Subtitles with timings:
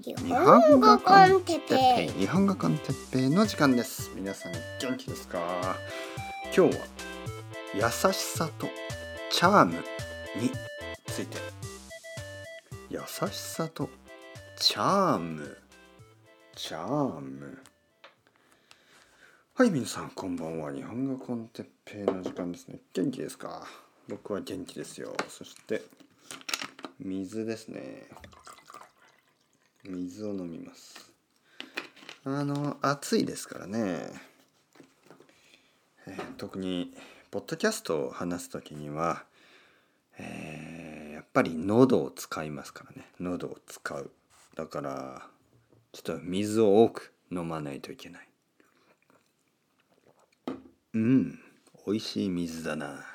[0.00, 2.20] 日本語コンテッペイ。
[2.20, 4.10] 日本語コンテッペイの時間です。
[4.16, 5.38] 皆さん元気ですか？
[6.56, 6.84] 今日は
[7.74, 8.66] 優しさと
[9.30, 10.50] チャームに
[11.06, 11.36] ついて。
[12.90, 13.00] 優
[13.30, 13.88] しさと
[14.56, 15.58] チャーム。
[16.56, 17.62] チャーム。
[19.54, 20.72] はい皆さんこんばんは。
[20.72, 22.78] 日本語コンテッペイの時間ですね。
[22.92, 23.64] 元気ですか？
[24.08, 25.14] 僕は元気ですよ。
[25.28, 25.82] そして
[26.98, 28.08] 水ですね。
[29.84, 31.10] 水を飲みます。
[32.24, 34.06] あの暑いですからね、
[36.06, 36.94] えー特に
[37.30, 39.24] ポッドキャストを話す時には、
[40.18, 43.08] えーやっぱり喉を使いますからね。
[43.18, 44.10] 喉を使う。
[44.54, 45.22] だから
[45.92, 48.28] ちょっと水を多く飲まないといけない。
[50.94, 51.40] うん
[51.86, 53.06] 美味しい水だな。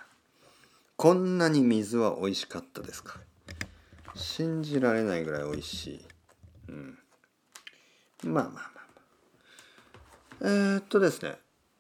[0.96, 3.20] こんなに水は美味しかったですか？
[4.16, 6.06] 信じられないぐらい美味しい。
[6.70, 7.00] うん。
[8.24, 8.82] まあまあまあま
[10.40, 10.50] あ。
[10.50, 11.36] えー、っとですね、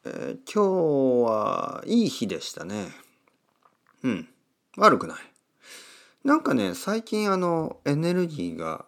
[0.05, 2.87] えー今日はいい日でしたね。
[4.03, 4.29] うん。
[4.77, 5.17] 悪くない。
[6.23, 8.85] なんかね最近あのエネルギーが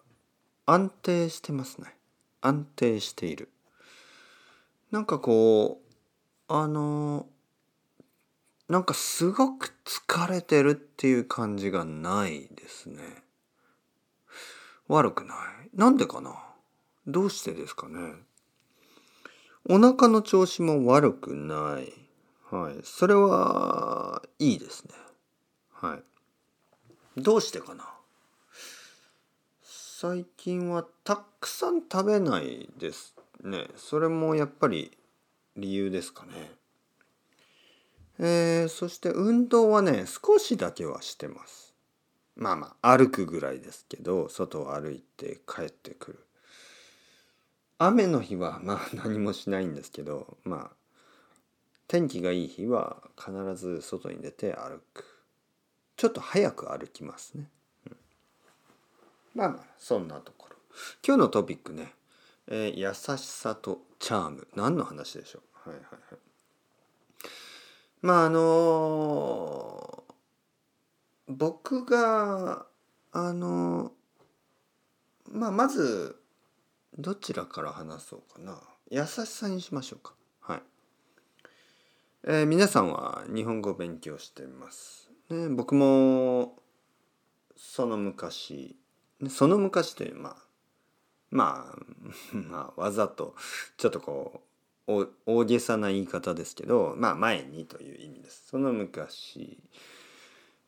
[0.66, 1.96] 安定してますね。
[2.42, 3.50] 安定している。
[4.92, 7.28] なんかこうあの
[8.68, 13.00] なんかすごく疲れてるっていう感じがないですね。
[14.90, 15.36] 悪くな
[15.74, 15.78] い？
[15.78, 16.36] なんでかな？
[17.08, 18.16] どうしてですかね？
[19.70, 21.94] お腹の調子も悪くない。
[22.50, 22.80] はい。
[22.84, 24.94] それはいいですね。
[25.72, 27.22] はい。
[27.22, 27.86] どうしてかな？
[29.62, 33.68] 最近はたくさん食べないですね。
[33.76, 34.98] それもやっぱり
[35.56, 36.52] 理由ですかね。
[38.18, 41.69] えーそして運動はね少しだけはしてます。
[42.40, 46.20] まあまあ歩くぐらいですけど外を歩いて帰ってくる。
[47.78, 50.76] 雨の日はまあ 何もしないんですけどまあ
[51.88, 55.06] 天気がいい日は必ず外に出て歩く。
[55.98, 57.50] ちょっと早く歩きますね、
[57.88, 57.98] うん。
[59.36, 60.56] まあまあそんなところ。
[61.06, 61.94] 今日のトピックね、
[62.48, 64.48] えー優しさとチャーム。
[64.56, 65.70] 何の話でしょう？
[65.72, 66.02] はいはいはい。
[68.02, 69.89] まああの
[71.30, 72.66] 僕が
[73.12, 73.92] あの
[75.32, 76.20] まあまず
[76.98, 78.60] どちらから話そうかな。
[78.90, 80.16] 優しさにしましょうか。
[80.42, 80.62] はい、
[82.24, 86.56] えー皆さんは日本語を勉強してます、ね、僕も
[87.56, 88.76] その昔
[89.30, 90.36] その昔というまあ
[91.30, 91.78] まあ
[92.36, 93.36] まあわざと
[93.78, 94.42] ちょっとこ
[94.88, 98.48] う大げさな言い方ですけどまあ前にという意味です。
[98.48, 99.60] その昔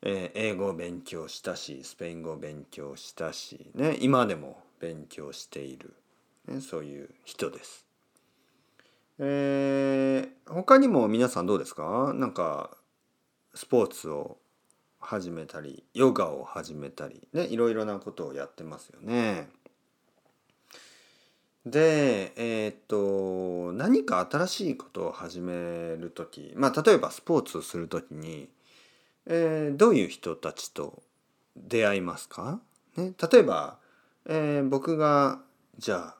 [0.02, 5.94] えー英語を勉強したしスペイン語を勉強したし、ね、今でも勉強している、
[6.48, 7.86] ね、そういう人です。
[9.18, 12.12] えー他にも皆さんどうですか？
[12.14, 12.76] なんか
[13.54, 14.38] スポーツを
[14.98, 19.48] 始めたりヨガを始めたりねいろいろなことをやってますよね。
[21.64, 25.52] でえーっと何か新しいことを始め
[25.96, 28.48] る時まあ例えばスポーツをする時に
[29.26, 31.02] えーどういう人たちと
[31.56, 32.60] 出会いますか、
[32.96, 33.78] ね、例えば、
[34.26, 35.40] えー僕が
[35.78, 36.16] じゃあ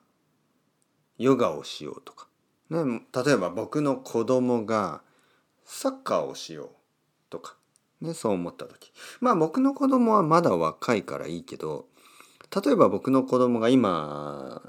[1.17, 2.27] ヨガをしようとか、
[2.69, 5.01] ね、例えば僕の子供が
[5.65, 6.69] サッカーをしよう
[7.29, 7.55] とか、
[8.01, 8.91] ね、そう思った時。
[9.21, 11.87] まあ僕の子供はまだ若いからいいけど
[12.63, 14.61] 例えば僕の子供が今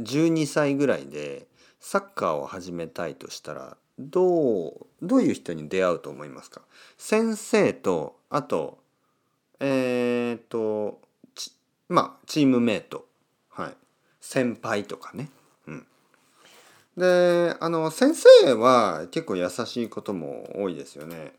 [0.00, 1.48] 12歳ぐらいで
[1.80, 6.62] サッカーを始めたいとしたらどうどういう人に出会うと思いますか？
[6.98, 8.78] 先生とあと
[9.60, 11.00] えっ、と
[11.88, 13.06] まあチームメイト。
[13.50, 13.74] はい。
[14.20, 15.30] 先輩とかね。
[15.68, 15.86] うん。
[16.96, 21.32] であの先生は結構優しいことも多いですよね。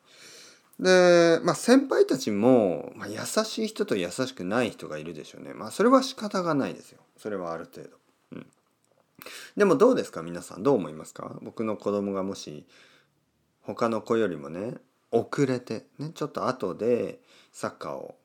[0.79, 5.53] でまあ先輩たちも、まあ、優しい人と優しくない人がいるでしょうね。
[5.53, 7.00] まあそれは仕方がないですよ。
[7.18, 7.97] それはある程度。
[9.56, 10.21] でもどうですか？
[10.21, 11.38] 皆さんどう思いますか？
[11.41, 12.65] 僕の子供がもし
[13.62, 14.75] 他の子よりもね
[15.12, 17.19] 遅れてねちょっと後で
[17.51, 18.15] サッカーを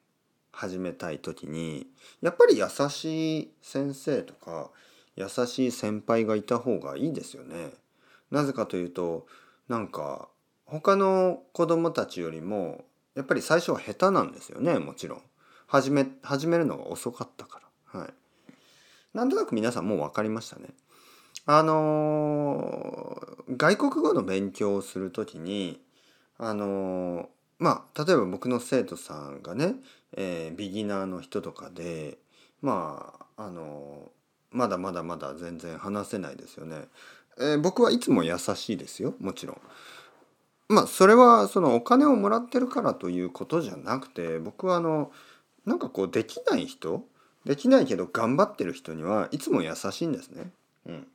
[0.53, 1.87] 始めたい時に
[2.21, 4.71] やっぱり優しい先生とか
[5.17, 7.71] 優しい先輩がいた方がいいですよね。
[8.31, 9.27] なぜかというと
[9.69, 10.29] なんか
[10.67, 12.85] 他の子供たちよりも
[13.15, 15.23] やっぱり最初は下手なんですよねもちろん。
[15.67, 17.61] 始め始めるのが遅かったか
[17.93, 18.01] ら。
[18.01, 18.15] はい。
[19.15, 20.69] なんとなく皆さんもう分かりましたね
[21.47, 25.81] あのー外国語の勉強をするときに
[26.39, 27.27] あのー
[27.59, 29.75] まあ例えば僕の生徒さんがね、
[30.17, 32.19] えービギナーの人とかで
[32.63, 34.11] まああの
[34.51, 36.89] まだまだまだ全然話せないですよね。
[37.39, 39.61] えー、僕はいつも優しいですよもちろん。
[40.69, 45.11] まあそれはそのお金をもらってるからということじゃなくて僕はあの
[45.67, 47.05] なんかこうできない人
[47.45, 50.51] できないけど頑張ってる人にはいつも優しいんですね。
[50.87, 51.07] うん、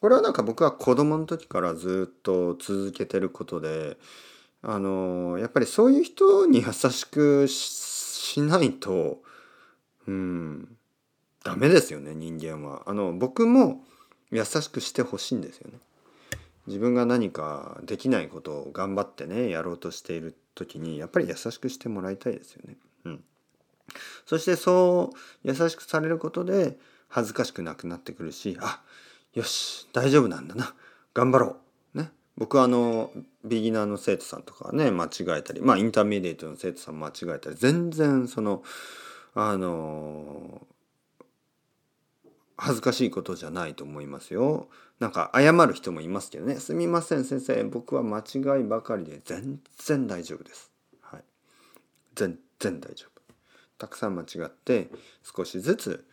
[0.00, 3.96] これはなんか僕は子供の時からずっと続けてることで
[4.62, 9.22] あのやっぱりそういう人に優しくしないと
[10.06, 10.76] うん
[11.42, 12.82] ダメですよね人間は。
[12.86, 13.84] あの僕も
[14.30, 15.78] 優しくしてほしいんですよね。
[16.66, 22.76] 自分が何かできないことを頑張ってねやろうとしている時にやっぱり優しくしてもらいたいですよね。
[24.26, 25.18] そしてそう
[25.48, 28.82] 優しくされることで恥ずかしくなくなってくるしあ
[29.34, 30.74] よし大丈夫なんだな
[31.12, 31.56] 頑張ろ
[31.94, 31.98] う。
[31.98, 33.10] ね、僕はあの
[33.44, 35.08] ビギナーの生徒さんとかね間違
[35.38, 38.62] えたりまあインターミディエイトの生徒さん間違えたり全然その
[39.34, 40.66] あの
[42.56, 44.68] 恥ずかしいことじゃないと思いますよ。
[45.00, 50.70] なんか謝る人もいますけどね「すみません先生僕は間違いばかりで全然大丈夫です」
[51.02, 51.24] はい、
[52.14, 53.13] 全然大丈夫。
[53.78, 54.88] たくさん間違って
[55.22, 56.06] 少しずつ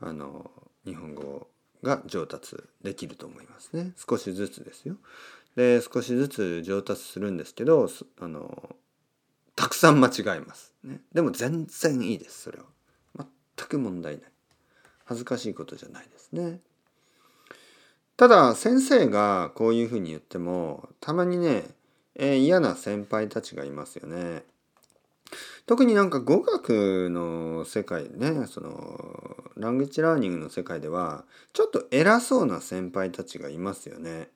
[0.00, 0.50] あの
[0.84, 1.48] 日本語
[1.82, 3.92] が上達できると思いますね。
[3.96, 4.96] 少しずつですよ。
[5.56, 7.88] で少しずつ上達するんですけど
[8.20, 8.76] あの
[9.56, 12.64] たくさん間違えます、ね、でも全然いいですそれは。
[13.56, 14.30] 全く問題ない。
[15.04, 16.60] 恥ずかしいことじゃないですね。
[18.16, 21.64] ただ先生がこういうふうに言ってもたまにね、
[22.14, 24.44] えー、嫌な先輩たちがいますよね。
[25.66, 34.28] 特になんか語学の世界ねそのランゲージラーニングの世界ではちょっと偉そうな先輩たちがいますよね。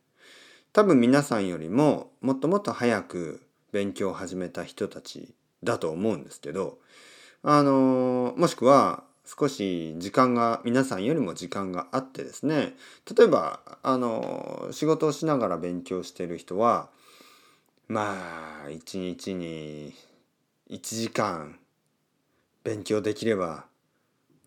[0.72, 3.40] 多分皆さんよりももっともっと早く
[3.72, 6.78] 勉強を始めた人たちだと思うんですけど
[7.42, 12.74] あのもしくは少し時間が皆さんよりも時間があってですね
[13.16, 16.88] 例えばあの仕事をしながら勉強してる人は
[17.88, 18.16] ま
[18.66, 19.94] あ一日に
[20.70, 21.58] 1時間
[22.62, 23.66] 勉強できれば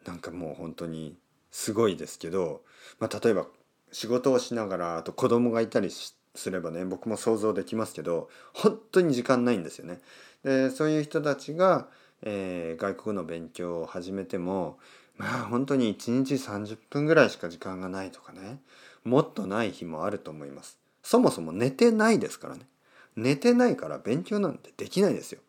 [0.05, 1.15] なんかもう本当に
[1.51, 2.61] すごいですけど、
[2.99, 3.45] まあ、例えば
[3.91, 6.15] 仕事をしながらあと子供がいたりす
[6.49, 9.99] ればね僕も想像できますけど本当に時間ないんですよね。
[10.43, 11.87] でそういう人たちが、
[12.23, 14.79] えー、外国の勉強を始めても
[15.17, 18.59] まあ本当に1日30分ぐらいしか時間がないとかね
[19.03, 20.79] もっとない日もあると思います。
[21.03, 22.67] そもそも寝てないですからね。
[23.15, 25.41] 寝てないから勉強なんてできないですよ。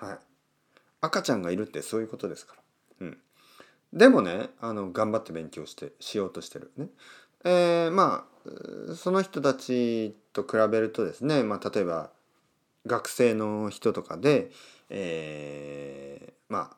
[0.00, 0.18] はい。
[1.00, 2.54] 赤ちゃんがいるってそういうことですか
[3.00, 3.06] ら。
[3.06, 3.18] うん。
[3.92, 6.70] でもね、あの、頑張って勉強して、しようとしてる。
[6.76, 6.88] ね。
[7.44, 8.26] えー、ま
[8.90, 12.10] あ、その人たちと比べるとですね、まあ、例えば、
[12.86, 14.50] 学生の人とかで、
[14.90, 16.76] えー、まあ、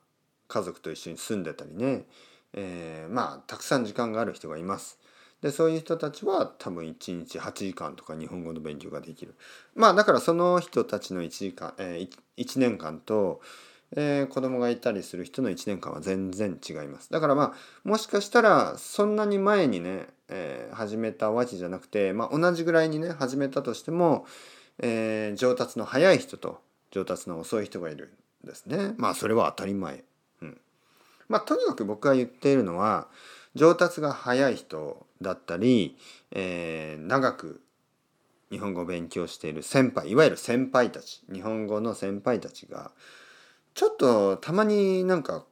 [0.49, 2.05] 家族と一緒に住んでたりね、
[2.52, 4.99] えー、まあ、たくさん時間がある人がいます。
[5.43, 9.35] でそういう人たちは多分1日8時間とか日本語の勉強ができる。
[9.75, 13.41] まあだからその人たちの1時間、えー、1年間と、
[13.97, 17.11] えー、子供がいたりする人の1年間は全然違います。
[17.11, 24.27] だからまあもしかしたらそんなに前にね、えー、始めたわけじゃなくて、まあ、同じぐらいにね始めたとしても、
[24.79, 26.61] えー、上達の早い人と
[26.91, 28.13] 上達の遅い人がいる
[28.45, 28.93] んですね。
[28.99, 30.05] まあそれは当たり前。
[30.43, 30.61] うん。
[31.29, 33.09] まあとにかく僕が言っているのは
[33.55, 35.97] 上達が早い人だったり、
[36.31, 37.61] えー、長く
[38.51, 42.91] 日本語を勉強している先輩いわゆる先輩たち日本語の先輩たちが
[43.75, 45.45] ちょっとたまになんか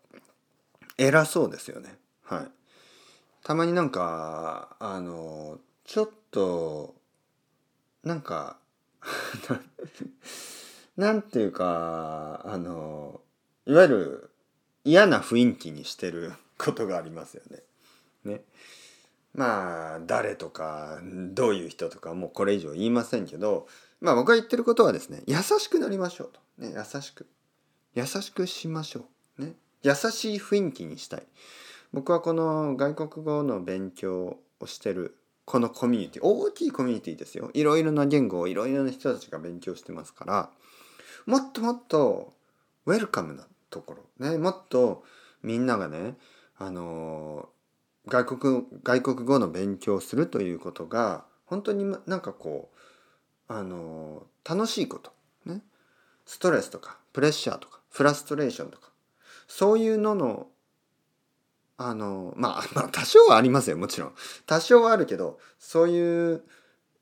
[0.97, 2.51] 偉そうですよねはい
[3.45, 6.95] たまになんかあのちょっと
[8.05, 8.59] なんか
[10.97, 13.21] なんていうかあの
[13.67, 14.31] いわゆる
[14.85, 17.63] 嫌な雰囲気にしてることがありますよね。
[18.29, 18.43] ね。
[19.35, 23.67] まあ誰とかどういう人とかもうこれ以上言いませんけど
[24.01, 27.27] まあ僕が言ってることはですね優しくなりましょうと、ね、優しく。
[27.95, 29.07] 優しくしましょ
[29.39, 31.27] う、ね、優しい雰囲気にしたい。
[31.93, 37.51] 僕はこの外国語の勉強をしてるこのコミュニティ大きいコミュニティですよ。
[37.55, 40.51] いろいろな言語をいろいろな人たちが勉強してますから
[41.27, 42.35] もっともっと
[42.87, 44.31] ウェルカムなところ。
[44.31, 45.05] ねもっと
[45.43, 46.17] みんながね
[46.59, 47.49] あの
[48.09, 52.71] 外国外国語の勉強をするということが本当になんかこ
[53.49, 55.13] うあの楽しいこと、
[55.47, 55.63] ね、
[56.27, 58.89] ストレスとかプレッシャーとかフラストレーションとか。
[59.49, 60.47] そういうのの
[61.79, 64.15] あのまあ まあ多少はありますよもちろん。
[64.47, 66.45] 多少はあるけどそういう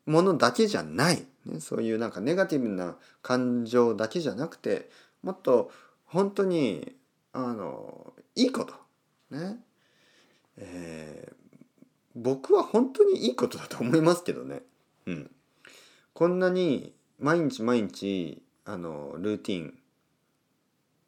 [0.07, 4.89] ものだけじゃない、ね、そういうなんかネガティブな感情だけじゃなくて
[5.23, 5.73] もっと
[6.05, 6.97] 本当に
[7.33, 8.75] あのいいこと。
[9.31, 9.66] ね。
[10.59, 11.37] えー
[12.17, 14.63] 僕は本当にいいことだと思いますけどね。
[15.05, 15.31] うん。
[16.15, 19.75] こんなに毎日毎日あのルーティン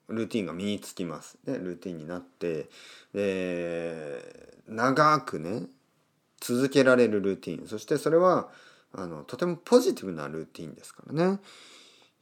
[0.09, 1.39] ルーティンが身につきます。
[1.45, 2.69] でルーティンになって
[3.15, 5.63] で長くね
[6.41, 8.51] 続けられるルーティンそしてそれは
[8.93, 11.39] あのとてもポジティブなルーティンですからね。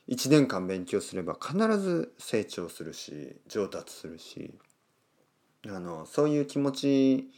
[0.08, 4.54] 1年間勉強すれば必ず成長するし上達するし
[5.64, 7.30] あのそういう気持ち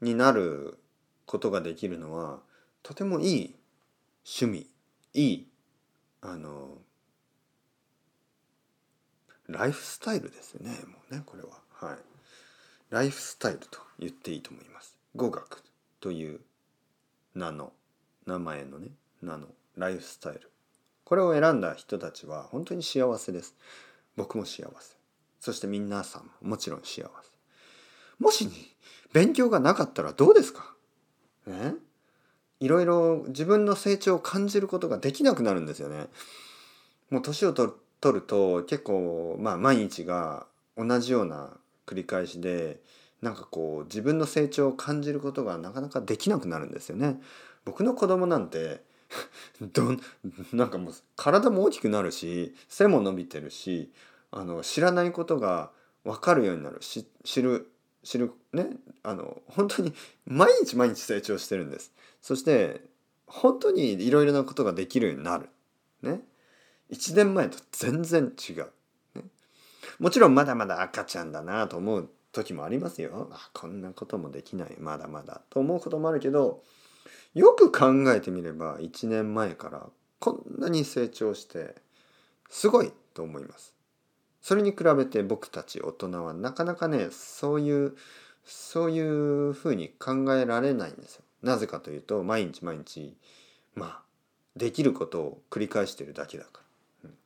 [0.00, 0.78] になる
[1.26, 2.40] ことができるのは
[2.82, 3.54] とてもいい
[4.24, 4.66] 趣味
[5.14, 5.48] いい
[6.20, 6.78] あの
[9.48, 11.60] ライフスタイルですねもうねこれは。
[11.72, 11.98] はい。
[12.90, 14.96] ライフスタイルと言っていいと思います。
[15.16, 15.62] 語学
[16.00, 16.40] という
[17.34, 17.72] 名の
[18.26, 18.88] 名前のね
[19.22, 20.50] 名のライフスタイル。
[21.04, 23.54] これを選んだ人たちは本当に幸せです。
[24.16, 24.96] 僕も幸せ。
[25.40, 27.33] そして皆さんももちろん幸せ。
[28.18, 28.48] もし
[29.12, 30.74] 勉強がなかったらどうですか？
[31.46, 31.74] ね？
[32.60, 36.06] いろいろ自分の成長を感じることができなくなるんですよね。
[37.10, 41.50] もう年を取る取ると結構まあ毎日が同じような
[41.86, 42.80] 繰り返しで
[43.22, 47.20] なんかこう自分の成長を感じることがなかなかできなくなるんですよね。
[47.64, 48.82] 僕の子供なんて
[49.72, 50.00] どん
[50.52, 53.90] なんかもう体も大きくなるし背も伸びてるし
[54.30, 55.70] あの知らないことが
[56.04, 57.70] 分かるようになるし知る
[58.04, 58.68] 知るね
[59.02, 59.92] あの本当に
[60.26, 61.92] 毎日毎日成長してるんです。
[62.20, 62.82] そして
[63.26, 65.48] 本当にいろいろなことができるようになる。
[66.02, 66.20] ね。
[66.90, 68.66] 1年前と全然違う、
[69.14, 69.22] ね、
[69.98, 73.28] もちろんまだまだ赤ちゃんだなと思う時もありますよ。
[73.32, 74.76] あこんなこともできない。
[74.78, 76.62] まだまだと思うこともあるけど
[77.34, 79.88] よく考えてみれば1年前から
[80.20, 81.74] こんなに成長して
[82.48, 83.73] すごいと思います。
[84.44, 87.96] それに比べて僕たち大人はなかなかねそういう
[88.44, 91.22] そういうふうに考えられないんですよ。
[91.42, 93.16] なぜかというと毎日毎日
[93.74, 94.02] まあ
[94.54, 96.60] できることを繰り返してるだけだか
[97.04, 97.08] ら。
[97.08, 97.16] うん、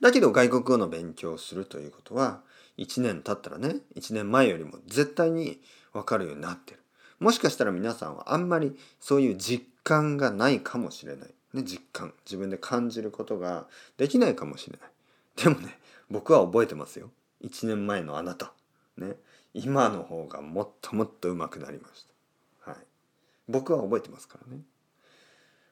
[0.00, 2.40] だけど外国語の勉強をするということは
[2.78, 5.60] 1年経ったらね1年前よりも絶対に
[5.92, 6.80] 分かるようになってる。
[7.20, 11.28] もしかしたら皆さんはあんまりそういう実感がないかもしれない。
[11.52, 13.66] ね、実感自分で感じることが
[13.98, 14.90] できないかもしれない。
[15.36, 15.83] でもね
[16.14, 17.10] 僕は覚えてますよ。
[17.42, 18.52] 1年前のあなた。
[18.96, 19.16] ね。
[19.52, 22.06] 今の方がもっともっと上手くなりまし
[22.64, 22.70] た。
[22.70, 22.80] はい。
[23.48, 24.62] 僕は覚えてますからね。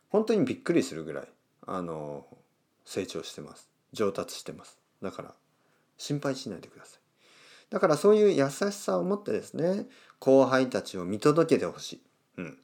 [0.08, 1.28] 本当にびっくりするぐらい
[1.64, 2.26] あの
[2.84, 3.70] 成長してます。
[3.92, 4.80] 上達してます。
[5.00, 5.34] だから
[5.96, 7.00] 心配しないでください。
[7.70, 9.86] だからそういう優しさを持ってですね
[10.18, 12.00] 後輩たちを見届けてほしい、
[12.38, 12.58] うん、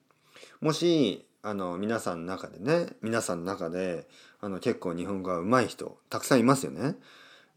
[0.60, 4.06] もしあの皆さんの中でね皆さんの中で
[4.40, 6.96] あの結構日本語が上手い人たくさんいますよね。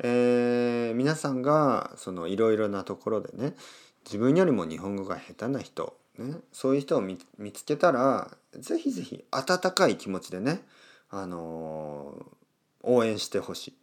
[0.03, 1.91] えー、皆さんが
[2.27, 3.53] いろいろなところでね
[4.03, 7.17] 自分よりも日本語が下手な人、ね、そういう人を見
[7.53, 10.63] つけたらぜひぜひ温かい気持ちでね、
[11.09, 12.25] あのー、
[12.81, 13.73] 応援してほしい。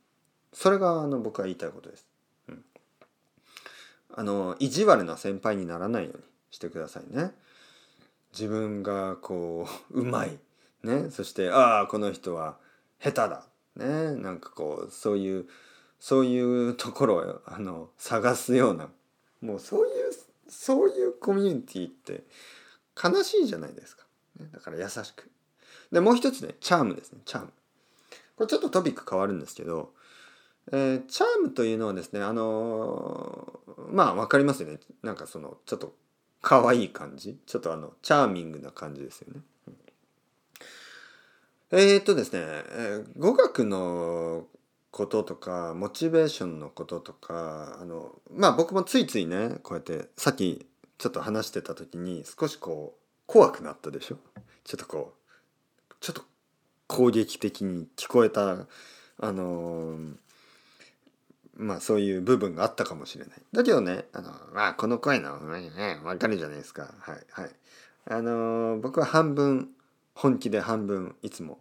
[0.53, 2.07] それがあの僕は言いたいことです。
[2.49, 2.65] うん、
[4.15, 7.31] あの意地悪な先輩にならないようにしてくださいね。
[8.33, 10.37] 自分がこううまい、
[10.83, 12.57] ね、そしてああこの人は
[13.01, 13.47] 下手だ、
[13.77, 15.47] ね、なんかこうそういう
[15.99, 18.89] そういうところをあの探すような
[19.41, 19.95] もうそういう
[20.49, 22.25] そういうコミュニティって
[23.03, 24.05] 悲しいじゃないですか、
[24.41, 25.31] ね、だから優しく。
[25.93, 27.21] でもう一つねチャームですね。
[27.25, 27.53] チャーム。
[28.37, 29.93] これちょっとトピック変わるんですけど、
[30.71, 34.79] えー、チャームというのはですねあのー、まあ分かりますよね。
[35.03, 35.95] なんかそのちょっと
[36.41, 37.39] 可愛い感じ。
[37.47, 39.41] ちょっとあのチャーミングな感じですよね。
[41.71, 44.47] えー、っとですね、えー、語学の
[44.91, 50.67] こととかモチベーションのこととかあのまあ僕もついついねこうやってさっき
[50.97, 54.17] ちょっと話してた時に少しこう怖くなったでしょ？
[54.65, 55.15] ちょっとこ
[55.91, 56.23] うちょっと
[56.87, 58.67] 攻撃的に聞こえた
[59.21, 60.15] あのー、
[61.57, 63.43] まあそういう部分があったかもしれない。
[63.53, 66.95] だけどね、あのまあこの声のね、わかるじゃないですか。
[67.01, 67.51] はいはい。
[68.07, 69.69] あのー、僕は半分
[70.15, 71.59] 本気で半分いつも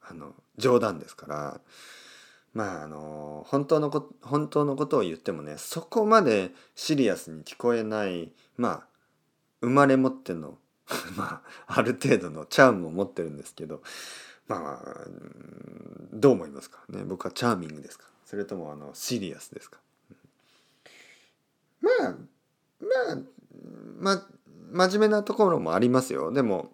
[0.00, 1.60] あの冗談ですから。
[2.54, 8.86] まああの本当のこ本当のことを言ってもねそこまでシリアスに聞こえないまあ
[9.60, 10.58] 生まれ持っての
[11.16, 13.82] まあある程度のチャームを持ってるんですけど
[14.46, 15.06] まあ
[16.12, 17.02] どう思いますかね？
[17.04, 18.04] 僕はチャーミングですか？
[18.24, 19.78] それともあのシリアスですか？
[21.80, 22.16] まあ
[22.80, 23.18] まあ
[23.98, 24.28] ま
[24.88, 26.72] 真面目なところもありますよでも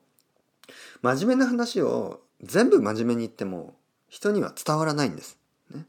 [1.03, 3.77] 真面目な話を全部真面目に言っても
[4.09, 5.39] 人には伝わらないんです
[5.71, 5.87] ね。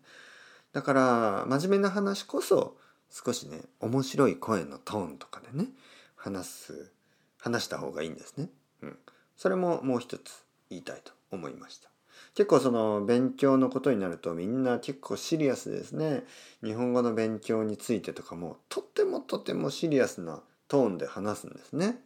[0.74, 2.78] だから真面目な話こそ
[3.10, 5.70] 少しね面白い声のトーンとかでね
[6.16, 6.92] 話す
[7.40, 8.50] 話した方がいいんですね。
[8.82, 8.98] うん、
[9.36, 11.90] それももう一つ言いたいと思いました。
[12.36, 16.24] 結構その勉強のことになるとみんな結構シリアスですね。
[16.64, 22.00] 日本語の勉強についてとかもとってもとてもシリアスなトーンで話すんですね。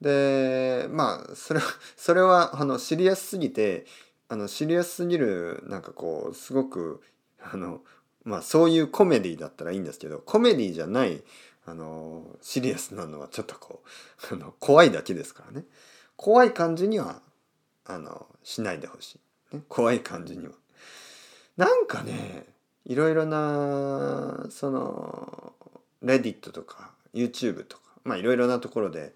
[0.00, 3.86] でまあそれはそれはあのシリアスすぎて
[4.32, 7.02] あのシリアスすぎるなんかこうすごく
[7.38, 7.82] あの
[8.24, 11.22] まあそういうコメディだったらいいんですけどコメディじゃない
[11.66, 13.82] あのシリアスなのはちょっとこ
[14.30, 15.66] うあの怖いだけですからね
[16.16, 17.20] 怖い感じには
[17.84, 19.18] あのしないでほし
[19.52, 20.52] い、ね、怖い感じには。
[21.58, 22.46] なんかね
[22.86, 25.52] いろいろなその
[26.00, 29.12] レディットとか YouTube とかまあいろいろなところで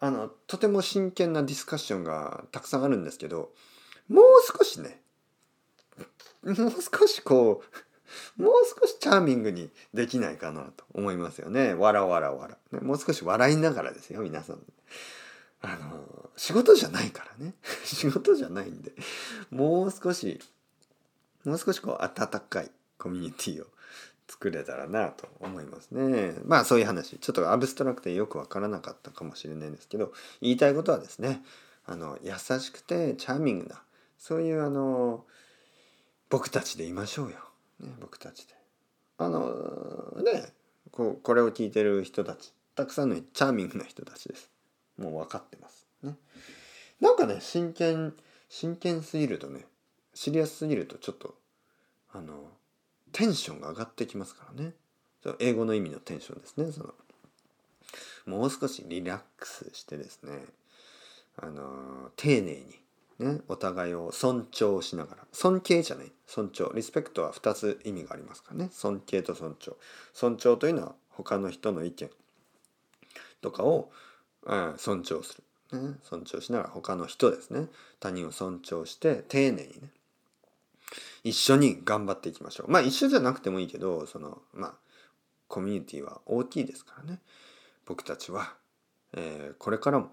[0.00, 3.50] あのとても真剣なディスカッションがたくさんあるんですけど
[4.10, 4.24] もう
[4.58, 5.00] 少しね
[6.42, 11.74] もう少しこうもう少しチャーミングにできないかなと思いますよね。
[11.74, 12.80] わらわらわら。
[12.80, 14.58] もう少し笑いながらですよ、皆さん。
[15.62, 17.54] あの、仕事じゃないからね。
[17.84, 18.92] 仕事じゃないんで、
[19.50, 20.40] もう少し、
[21.44, 23.66] もう少しこう、温かいコミュニティを
[24.28, 26.34] 作れたらなと思いますね。
[26.44, 27.18] まあそういう話。
[27.18, 31.42] ちょっとアブストラクトでよくわからなかったかもしれないんですけど、言いたいことはですね、
[31.84, 33.82] あの、優しくてチャーミングな、
[34.20, 35.24] そういうあの、
[36.28, 37.38] 僕たちでいましょうよ。
[37.80, 38.54] ね、僕たちで。
[39.18, 40.50] あのね
[40.92, 44.50] ここれを聞いてる人たちたくさんのチャーミングな人たちです。
[44.96, 45.86] もう分かってます。
[46.02, 46.14] ね。
[47.00, 48.14] なんかね真剣
[48.48, 49.66] 真剣すぎるとね
[50.14, 51.34] シリアスすぎるとちょっと
[52.12, 52.48] あの
[53.12, 54.72] テンションが上がってきますからね。
[55.38, 56.72] 英語の意味のテンションですね。
[56.72, 56.94] その
[58.38, 60.32] もう少しリラックスしてですね
[61.36, 62.79] あの丁寧に
[63.20, 65.26] ね、お互いを尊重しながら。
[65.30, 66.12] 尊敬じゃない。
[66.26, 66.72] 尊重。
[66.74, 68.70] リスペクトは2つ意味がありますからね。
[68.72, 69.76] 尊敬と尊重。
[70.14, 72.10] 尊重というのは他の人の意見
[73.42, 73.90] とかを、
[74.44, 75.36] うん、尊重す
[75.70, 77.66] る、ね、尊重しながら他の人ですね。
[78.00, 79.90] 他人を尊重して丁寧にね。
[81.22, 82.70] 一緒に頑張っていきましょう。
[82.70, 84.74] まあ一緒じゃなくてもいいけどそのまあ
[85.46, 87.18] コミュニティは大きいですからね。
[87.84, 88.54] 僕たちは、
[89.12, 90.08] えー、これからも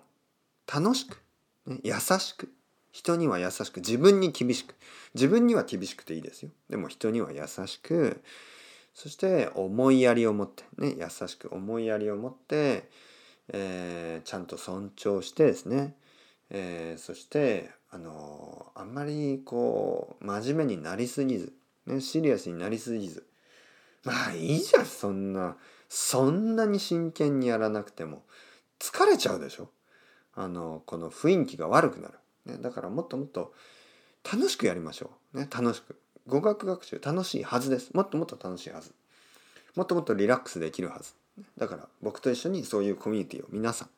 [0.72, 1.22] 楽しく、
[1.68, 2.52] ね、優しく
[2.98, 4.74] 人には優しく自分に厳しく
[5.14, 6.50] 自分には厳しくていいですよ。
[6.68, 8.24] でも人には優しく
[8.96, 12.90] そして思いやりを持ってね優しく思いやりを持って、
[13.50, 15.96] えー、ちゃんと尊重してですね、
[16.50, 21.54] えー、そしてあのあんまりこう真面目になりすぎず、
[21.86, 23.28] ね、シリアスになりすぎず
[24.04, 25.56] まあいいじゃんそんな
[25.88, 28.24] そんなに真剣にやらなくても。
[28.80, 29.70] 疲れちゃうでしょ？
[30.36, 32.14] あのこの雰囲気が悪くなる。
[32.48, 33.54] ね、だからもっともっと
[34.24, 35.40] 楽しくやりましょう。
[35.40, 35.96] ね、楽しく。
[36.28, 37.94] 語学学習楽しいはずです。
[37.94, 38.92] もっともっと楽しいはず。
[39.76, 41.14] もっともっとリラックスできるはず。
[41.58, 43.90] だから僕と一緒にそういうコミュニティを皆さん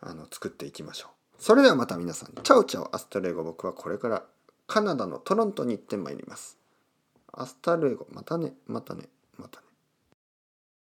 [0.00, 1.42] あの作っていきましょう。
[1.42, 4.24] それではまた皆さん、 chao chao hasta luego 僕はこれから
[4.66, 6.58] カナダのトロントに行ってまいります。
[7.32, 9.63] アスタルエゴまたね、またね、またね。